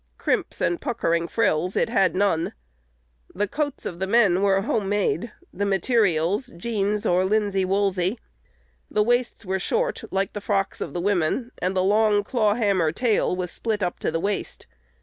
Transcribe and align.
"Crimps 0.17 0.61
and 0.61 0.81
puckering 0.81 1.27
frills" 1.27 1.75
it 1.75 1.87
had 1.87 2.15
none. 2.15 2.53
The 3.35 3.47
coats 3.47 3.85
of 3.85 3.99
the 3.99 4.07
men 4.07 4.41
were 4.41 4.61
home 4.63 4.89
made; 4.89 5.31
the 5.53 5.63
materials, 5.63 6.47
jeans 6.57 7.05
or 7.05 7.23
linsey 7.23 7.63
woolsey. 7.65 8.17
The 8.89 9.03
waists 9.03 9.45
were 9.45 9.59
short, 9.59 10.03
like 10.09 10.33
the 10.33 10.41
frocks 10.41 10.81
of 10.81 10.95
the 10.95 11.01
women, 11.01 11.51
and 11.59 11.77
the 11.77 11.83
long 11.83 12.23
"claw 12.23 12.55
hammer" 12.55 12.91
tail 12.91 13.35
was 13.35 13.51
split 13.51 13.83
up 13.83 13.99
to 13.99 14.09
the 14.09 14.19
waist. 14.19 14.65